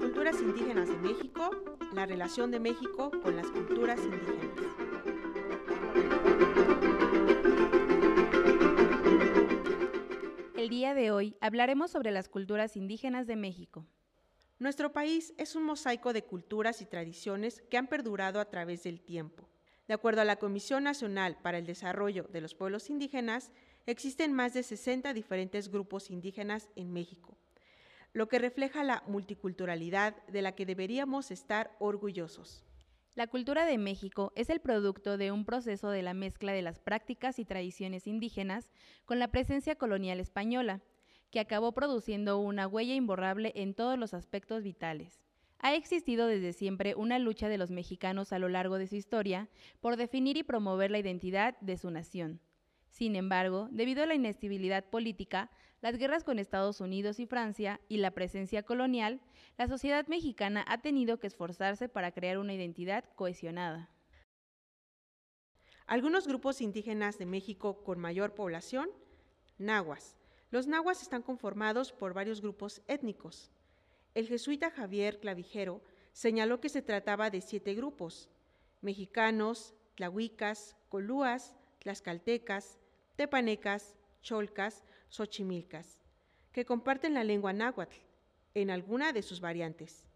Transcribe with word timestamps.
culturas 0.00 0.40
indígenas 0.40 0.88
de 0.88 0.96
México, 0.96 1.50
la 1.92 2.06
relación 2.06 2.50
de 2.50 2.58
México 2.58 3.10
con 3.22 3.36
las 3.36 3.46
culturas 3.48 4.00
indígenas. 4.00 4.56
El 10.56 10.70
día 10.70 10.94
de 10.94 11.10
hoy 11.10 11.36
hablaremos 11.42 11.90
sobre 11.90 12.12
las 12.12 12.30
culturas 12.30 12.78
indígenas 12.78 13.26
de 13.26 13.36
México. 13.36 13.84
Nuestro 14.58 14.90
país 14.90 15.34
es 15.36 15.54
un 15.54 15.64
mosaico 15.64 16.14
de 16.14 16.24
culturas 16.24 16.80
y 16.80 16.86
tradiciones 16.86 17.62
que 17.70 17.76
han 17.76 17.86
perdurado 17.86 18.40
a 18.40 18.48
través 18.48 18.82
del 18.84 19.02
tiempo. 19.02 19.50
De 19.86 19.92
acuerdo 19.92 20.22
a 20.22 20.24
la 20.24 20.36
Comisión 20.36 20.84
Nacional 20.84 21.36
para 21.42 21.58
el 21.58 21.66
Desarrollo 21.66 22.24
de 22.32 22.40
los 22.40 22.54
Pueblos 22.54 22.88
Indígenas, 22.88 23.50
existen 23.84 24.32
más 24.32 24.54
de 24.54 24.62
60 24.62 25.12
diferentes 25.12 25.70
grupos 25.70 26.10
indígenas 26.10 26.70
en 26.74 26.90
México, 26.90 27.36
lo 28.12 28.28
que 28.28 28.38
refleja 28.38 28.84
la 28.84 29.02
multiculturalidad 29.06 30.16
de 30.26 30.42
la 30.42 30.52
que 30.52 30.66
deberíamos 30.66 31.30
estar 31.30 31.76
orgullosos. 31.78 32.64
La 33.14 33.26
cultura 33.26 33.66
de 33.66 33.76
México 33.76 34.32
es 34.36 34.50
el 34.50 34.60
producto 34.60 35.18
de 35.18 35.32
un 35.32 35.44
proceso 35.44 35.90
de 35.90 36.02
la 36.02 36.14
mezcla 36.14 36.52
de 36.52 36.62
las 36.62 36.78
prácticas 36.78 37.38
y 37.38 37.44
tradiciones 37.44 38.06
indígenas 38.06 38.70
con 39.04 39.18
la 39.18 39.28
presencia 39.28 39.74
colonial 39.74 40.20
española, 40.20 40.80
que 41.30 41.40
acabó 41.40 41.72
produciendo 41.72 42.38
una 42.38 42.66
huella 42.66 42.94
imborrable 42.94 43.52
en 43.56 43.74
todos 43.74 43.98
los 43.98 44.14
aspectos 44.14 44.62
vitales. 44.62 45.24
Ha 45.58 45.74
existido 45.74 46.26
desde 46.26 46.52
siempre 46.52 46.94
una 46.94 47.18
lucha 47.18 47.48
de 47.48 47.58
los 47.58 47.70
mexicanos 47.70 48.32
a 48.32 48.38
lo 48.38 48.48
largo 48.48 48.78
de 48.78 48.86
su 48.86 48.96
historia 48.96 49.48
por 49.80 49.96
definir 49.96 50.36
y 50.36 50.42
promover 50.42 50.90
la 50.90 50.98
identidad 50.98 51.58
de 51.60 51.76
su 51.76 51.90
nación. 51.90 52.40
Sin 52.88 53.14
embargo, 53.14 53.68
debido 53.70 54.02
a 54.02 54.06
la 54.06 54.14
inestabilidad 54.14 54.84
política, 54.84 55.50
las 55.80 55.96
guerras 55.96 56.24
con 56.24 56.38
Estados 56.38 56.80
Unidos 56.80 57.20
y 57.20 57.26
Francia 57.26 57.80
y 57.88 57.98
la 57.98 58.10
presencia 58.10 58.62
colonial, 58.62 59.20
la 59.56 59.66
sociedad 59.66 60.06
mexicana 60.08 60.64
ha 60.68 60.78
tenido 60.78 61.18
que 61.18 61.26
esforzarse 61.26 61.88
para 61.88 62.12
crear 62.12 62.38
una 62.38 62.52
identidad 62.52 63.04
cohesionada. 63.14 63.88
Algunos 65.86 66.26
grupos 66.28 66.60
indígenas 66.60 67.18
de 67.18 67.26
México 67.26 67.82
con 67.82 67.98
mayor 67.98 68.34
población, 68.34 68.90
nahuas. 69.58 70.16
Los 70.50 70.66
nahuas 70.66 71.02
están 71.02 71.22
conformados 71.22 71.92
por 71.92 72.14
varios 72.14 72.40
grupos 72.40 72.82
étnicos. 72.86 73.50
El 74.14 74.28
jesuita 74.28 74.70
Javier 74.70 75.18
Clavijero 75.18 75.82
señaló 76.12 76.60
que 76.60 76.68
se 76.68 76.82
trataba 76.82 77.30
de 77.30 77.40
siete 77.40 77.74
grupos, 77.74 78.28
mexicanos, 78.82 79.74
tlahuicas, 79.94 80.76
colúas, 80.88 81.56
tlaxcaltecas, 81.78 82.78
tepanecas, 83.16 83.96
cholcas, 84.22 84.84
xochimilcas, 85.10 85.98
que 86.52 86.64
comparten 86.64 87.14
la 87.14 87.24
lengua 87.24 87.52
náhuatl 87.52 87.96
en 88.54 88.70
alguna 88.70 89.12
de 89.12 89.22
sus 89.22 89.40
variantes. 89.40 90.06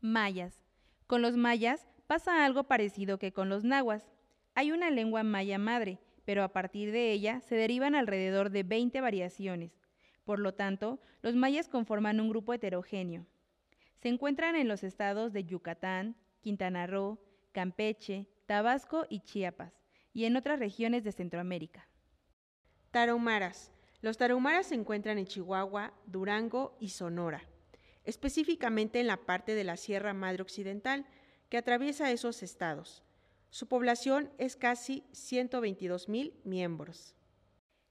Mayas. 0.00 0.62
Con 1.06 1.22
los 1.22 1.36
mayas 1.36 1.86
pasa 2.06 2.44
algo 2.44 2.64
parecido 2.64 3.18
que 3.18 3.32
con 3.32 3.48
los 3.48 3.64
nahuas. 3.64 4.10
Hay 4.54 4.72
una 4.72 4.90
lengua 4.90 5.22
maya 5.22 5.58
madre, 5.58 5.98
pero 6.24 6.42
a 6.42 6.52
partir 6.52 6.92
de 6.92 7.12
ella 7.12 7.40
se 7.40 7.54
derivan 7.54 7.94
alrededor 7.94 8.50
de 8.50 8.62
20 8.62 9.00
variaciones. 9.00 9.72
Por 10.24 10.38
lo 10.38 10.54
tanto, 10.54 11.00
los 11.22 11.34
mayas 11.34 11.68
conforman 11.68 12.20
un 12.20 12.28
grupo 12.28 12.52
heterogéneo. 12.54 13.26
Se 14.00 14.08
encuentran 14.08 14.56
en 14.56 14.68
los 14.68 14.82
estados 14.84 15.32
de 15.32 15.44
Yucatán, 15.44 16.16
Quintana 16.40 16.86
Roo, 16.86 17.18
Campeche, 17.52 18.28
Tabasco 18.46 19.06
y 19.08 19.20
Chiapas, 19.20 19.74
y 20.12 20.24
en 20.24 20.36
otras 20.36 20.58
regiones 20.58 21.04
de 21.04 21.12
Centroamérica. 21.12 21.86
Tarahumaras. 22.90 23.72
Los 24.02 24.16
tarahumaras 24.16 24.66
se 24.66 24.74
encuentran 24.74 25.18
en 25.18 25.26
Chihuahua, 25.26 25.92
Durango 26.06 26.76
y 26.80 26.88
Sonora, 26.88 27.42
específicamente 28.04 29.00
en 29.00 29.06
la 29.06 29.18
parte 29.18 29.54
de 29.54 29.64
la 29.64 29.76
Sierra 29.76 30.14
Madre 30.14 30.42
Occidental 30.42 31.06
que 31.50 31.58
atraviesa 31.58 32.10
esos 32.10 32.42
estados. 32.42 33.02
Su 33.50 33.66
población 33.66 34.30
es 34.38 34.56
casi 34.56 35.04
122 35.12 36.08
mil 36.08 36.34
miembros. 36.44 37.14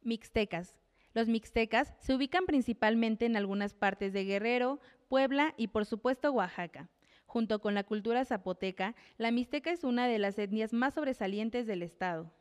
Mixtecas. 0.00 0.76
Los 1.14 1.28
mixtecas 1.28 1.92
se 2.00 2.14
ubican 2.14 2.46
principalmente 2.46 3.26
en 3.26 3.36
algunas 3.36 3.74
partes 3.74 4.12
de 4.12 4.24
Guerrero, 4.24 4.80
Puebla 5.08 5.54
y 5.58 5.68
por 5.68 5.84
supuesto 5.84 6.32
Oaxaca. 6.32 6.88
Junto 7.26 7.60
con 7.60 7.74
la 7.74 7.84
cultura 7.84 8.24
zapoteca, 8.24 8.94
la 9.18 9.30
mixteca 9.30 9.70
es 9.70 9.84
una 9.84 10.08
de 10.08 10.18
las 10.18 10.38
etnias 10.38 10.72
más 10.72 10.94
sobresalientes 10.94 11.66
del 11.66 11.82
estado. 11.82 12.32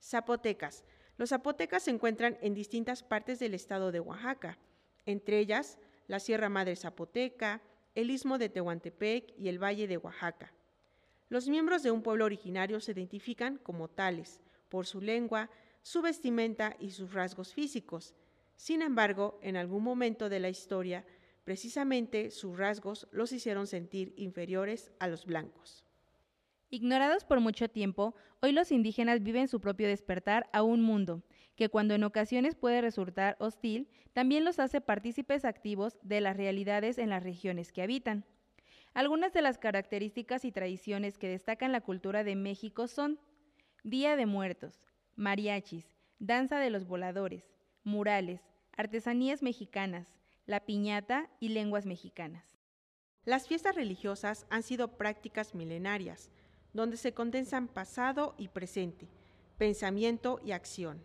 Zapotecas. 0.00 0.84
Los 1.16 1.30
zapotecas 1.30 1.84
se 1.84 1.90
encuentran 1.90 2.36
en 2.42 2.54
distintas 2.54 3.02
partes 3.02 3.38
del 3.38 3.54
estado 3.54 3.90
de 3.90 4.00
Oaxaca, 4.00 4.58
entre 5.06 5.38
ellas 5.38 5.78
la 6.08 6.20
Sierra 6.20 6.48
Madre 6.48 6.76
Zapoteca, 6.76 7.62
el 7.94 8.10
Istmo 8.10 8.36
de 8.38 8.50
Tehuantepec 8.50 9.32
y 9.38 9.48
el 9.48 9.62
Valle 9.62 9.88
de 9.88 9.96
Oaxaca. 9.96 10.52
Los 11.28 11.48
miembros 11.48 11.82
de 11.82 11.90
un 11.90 12.02
pueblo 12.02 12.26
originario 12.26 12.80
se 12.80 12.92
identifican 12.92 13.58
como 13.58 13.88
tales 13.88 14.40
por 14.68 14.86
su 14.86 15.00
lengua, 15.00 15.50
su 15.82 16.02
vestimenta 16.02 16.76
y 16.78 16.90
sus 16.90 17.14
rasgos 17.14 17.54
físicos. 17.54 18.14
Sin 18.54 18.82
embargo, 18.82 19.38
en 19.42 19.56
algún 19.56 19.82
momento 19.82 20.28
de 20.28 20.40
la 20.40 20.50
historia, 20.50 21.04
precisamente 21.44 22.30
sus 22.30 22.58
rasgos 22.58 23.08
los 23.10 23.32
hicieron 23.32 23.66
sentir 23.66 24.12
inferiores 24.16 24.92
a 24.98 25.08
los 25.08 25.24
blancos. 25.24 25.85
Ignorados 26.68 27.24
por 27.24 27.40
mucho 27.40 27.68
tiempo, 27.68 28.16
hoy 28.42 28.50
los 28.50 28.72
indígenas 28.72 29.22
viven 29.22 29.46
su 29.46 29.60
propio 29.60 29.86
despertar 29.86 30.48
a 30.52 30.62
un 30.62 30.82
mundo 30.82 31.22
que 31.54 31.68
cuando 31.68 31.94
en 31.94 32.02
ocasiones 32.02 32.54
puede 32.54 32.80
resultar 32.80 33.36
hostil, 33.38 33.88
también 34.12 34.44
los 34.44 34.58
hace 34.58 34.80
partícipes 34.80 35.44
activos 35.44 35.96
de 36.02 36.20
las 36.20 36.36
realidades 36.36 36.98
en 36.98 37.10
las 37.10 37.22
regiones 37.22 37.72
que 37.72 37.82
habitan. 37.82 38.24
Algunas 38.94 39.32
de 39.32 39.42
las 39.42 39.58
características 39.58 40.44
y 40.44 40.52
tradiciones 40.52 41.18
que 41.18 41.28
destacan 41.28 41.70
la 41.70 41.80
cultura 41.80 42.24
de 42.24 42.34
México 42.34 42.88
son 42.88 43.20
Día 43.84 44.16
de 44.16 44.26
Muertos, 44.26 44.82
mariachis, 45.14 45.94
danza 46.18 46.58
de 46.58 46.70
los 46.70 46.86
voladores, 46.86 47.54
murales, 47.84 48.40
artesanías 48.76 49.42
mexicanas, 49.42 50.14
la 50.46 50.60
piñata 50.60 51.30
y 51.40 51.50
lenguas 51.50 51.86
mexicanas. 51.86 52.56
Las 53.24 53.48
fiestas 53.48 53.74
religiosas 53.74 54.46
han 54.50 54.62
sido 54.62 54.96
prácticas 54.96 55.54
milenarias, 55.54 56.30
donde 56.76 56.96
se 56.96 57.12
condensan 57.12 57.68
pasado 57.68 58.34
y 58.36 58.48
presente, 58.48 59.08
pensamiento 59.58 60.40
y 60.44 60.52
acción, 60.52 61.02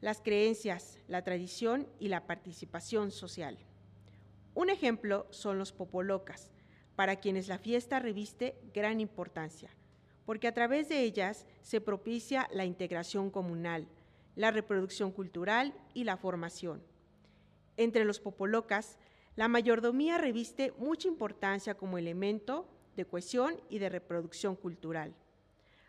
las 0.00 0.20
creencias, 0.20 0.98
la 1.08 1.22
tradición 1.22 1.88
y 1.98 2.08
la 2.08 2.26
participación 2.26 3.10
social. 3.10 3.56
Un 4.54 4.68
ejemplo 4.68 5.26
son 5.30 5.58
los 5.58 5.72
popolocas, 5.72 6.50
para 6.96 7.16
quienes 7.16 7.46
la 7.46 7.58
fiesta 7.58 8.00
reviste 8.00 8.58
gran 8.74 9.00
importancia, 9.00 9.70
porque 10.24 10.48
a 10.48 10.54
través 10.54 10.88
de 10.88 11.02
ellas 11.02 11.46
se 11.62 11.80
propicia 11.80 12.48
la 12.52 12.64
integración 12.64 13.30
comunal, 13.30 13.86
la 14.34 14.50
reproducción 14.50 15.12
cultural 15.12 15.74
y 15.94 16.04
la 16.04 16.16
formación. 16.16 16.82
Entre 17.76 18.04
los 18.04 18.18
popolocas, 18.18 18.98
la 19.36 19.48
mayordomía 19.48 20.18
reviste 20.18 20.72
mucha 20.78 21.06
importancia 21.06 21.74
como 21.74 21.98
elemento 21.98 22.66
de 22.96 23.04
cohesión 23.04 23.60
y 23.68 23.78
de 23.78 23.88
reproducción 23.88 24.56
cultural. 24.56 25.14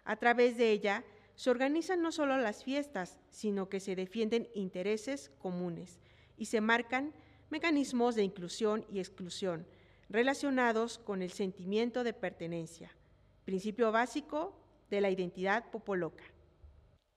A 0.04 0.18
través 0.18 0.57
de 0.57 0.71
ella 0.71 1.04
se 1.36 1.50
organizan 1.50 2.01
no 2.01 2.12
solo 2.12 2.38
las 2.38 2.63
fiestas, 2.63 3.19
sino 3.30 3.69
que 3.69 3.80
se 3.80 3.95
defienden 3.95 4.50
intereses 4.54 5.31
comunes 5.39 6.00
y 6.38 6.45
se 6.45 6.62
marcan 6.62 7.13
mecanismos 7.50 8.15
de 8.15 8.24
inclusión 8.24 8.86
y 8.92 9.00
exclusión 9.00 9.65
relacionados 10.09 10.98
con 10.98 11.21
el 11.21 11.31
sentimiento 11.31 12.04
de 12.04 12.13
pertenencia, 12.13 12.95
principio 13.45 13.92
básico 13.92 14.57
de 14.89 15.01
la 15.01 15.09
identidad 15.09 15.69
popoloca. 15.69 16.24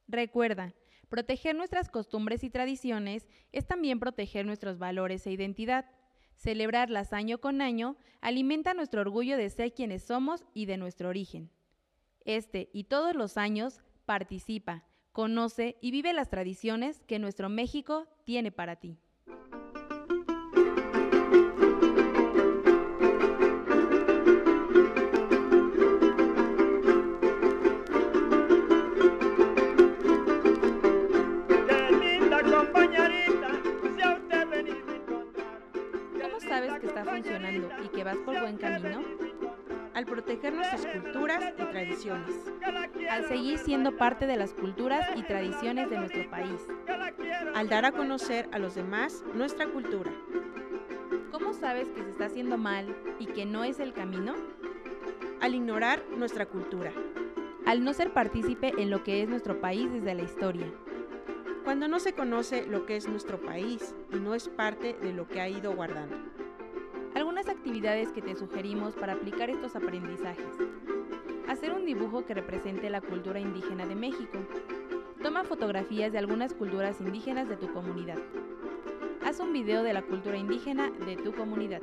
Recuerda, 0.08 0.75
proteger 1.08 1.54
nuestras 1.54 1.88
costumbres 1.88 2.42
y 2.42 2.50
tradiciones 2.50 3.28
es 3.52 3.66
también 3.66 4.00
proteger 4.00 4.44
nuestros 4.44 4.78
valores 4.78 5.26
e 5.26 5.32
identidad. 5.32 5.87
Celebrarlas 6.40 7.12
año 7.12 7.38
con 7.38 7.60
año 7.60 7.98
alimenta 8.22 8.72
nuestro 8.72 9.02
orgullo 9.02 9.37
de 9.37 9.50
ser 9.50 9.75
quienes 9.75 10.04
somos 10.04 10.42
y 10.54 10.64
de 10.64 10.78
nuestro 10.78 11.10
origen. 11.10 11.50
Este 12.25 12.70
y 12.72 12.84
todos 12.84 13.14
los 13.14 13.37
años 13.37 13.82
participa, 14.06 14.87
conoce 15.12 15.76
y 15.82 15.90
vive 15.90 16.14
las 16.14 16.31
tradiciones 16.31 17.04
que 17.06 17.19
nuestro 17.19 17.50
México 17.50 18.08
tiene 18.25 18.52
para 18.52 18.76
ti. 18.76 18.96
Al 40.00 40.06
proteger 40.06 40.55
nuestras 40.55 40.87
culturas 40.87 41.52
y 41.58 41.62
tradiciones, 41.62 42.35
al 43.11 43.29
seguir 43.29 43.58
siendo 43.58 43.99
parte 43.99 44.26
de 44.26 44.38
las 44.38 44.55
culturas 44.55 45.06
y 45.14 45.23
tradiciones 45.23 45.91
de 45.91 45.99
nuestro 45.99 46.31
país, 46.31 46.58
al 47.55 47.69
dar 47.69 47.85
a 47.85 47.93
conocer 47.93 48.49
a 48.50 48.58
los 48.58 48.75
demás 48.75 49.23
nuestra 49.35 49.67
cultura. 49.67 50.11
¿Cómo 51.31 51.52
sabes 51.52 51.91
que 51.91 52.02
se 52.02 52.08
está 52.08 52.25
haciendo 52.25 52.56
mal 52.56 52.97
y 53.19 53.26
que 53.26 53.44
no 53.44 53.62
es 53.62 53.79
el 53.79 53.93
camino? 53.93 54.32
Al 55.43 55.55
ignorar 55.55 56.02
nuestra 56.17 56.47
cultura. 56.47 56.94
Al 57.67 57.85
no 57.85 57.93
ser 57.93 58.14
partícipe 58.14 58.73
en 58.79 58.88
lo 58.88 59.05
que 59.05 59.23
es 59.23 59.29
nuestro 59.29 59.61
país 59.61 59.93
desde 59.93 60.14
la 60.14 60.23
historia. 60.23 60.73
Cuando 61.62 61.88
no 61.88 62.00
se 62.00 62.14
conoce 62.14 62.64
lo 62.64 62.87
que 62.87 62.97
es 62.97 63.06
nuestro 63.06 63.38
país 63.38 63.94
y 64.11 64.17
no 64.17 64.35
es 64.35 64.49
parte 64.49 64.94
de 64.94 65.12
lo 65.12 65.29
que 65.29 65.43
ha 65.43 65.49
ido 65.50 65.75
guardando. 65.75 66.39
Actividades 67.60 68.10
que 68.10 68.22
te 68.22 68.34
sugerimos 68.36 68.94
para 68.94 69.12
aplicar 69.12 69.50
estos 69.50 69.76
aprendizajes. 69.76 70.46
Hacer 71.46 71.74
un 71.74 71.84
dibujo 71.84 72.24
que 72.24 72.32
represente 72.32 72.88
la 72.88 73.02
cultura 73.02 73.38
indígena 73.38 73.84
de 73.84 73.94
México. 73.94 74.38
Toma 75.22 75.44
fotografías 75.44 76.10
de 76.10 76.16
algunas 76.16 76.54
culturas 76.54 77.02
indígenas 77.02 77.50
de 77.50 77.58
tu 77.58 77.70
comunidad. 77.70 78.16
Haz 79.22 79.40
un 79.40 79.52
video 79.52 79.82
de 79.82 79.92
la 79.92 80.00
cultura 80.00 80.38
indígena 80.38 80.90
de 81.04 81.16
tu 81.16 81.34
comunidad. 81.34 81.82